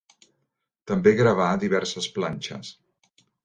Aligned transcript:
També 0.93 1.13
gravà 1.21 1.51
diverses 1.67 2.11
planxes. 2.19 2.75